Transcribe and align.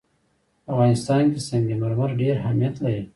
په 0.63 0.65
افغانستان 0.73 1.21
کې 1.31 1.39
سنگ 1.47 1.67
مرمر 1.81 2.09
ډېر 2.21 2.33
اهمیت 2.43 2.75
لري. 2.83 3.03